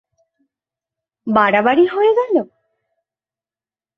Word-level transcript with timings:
বাড়াবাড়ি 1.27 1.85
হয়ে 1.87 2.11
গেল? 2.19 2.35